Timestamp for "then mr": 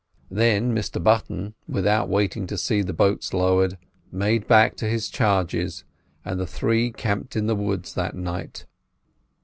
0.31-1.03